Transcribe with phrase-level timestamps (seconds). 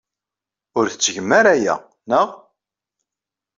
[0.77, 1.75] Ur tettgem ara aya,
[2.09, 2.29] naɣ?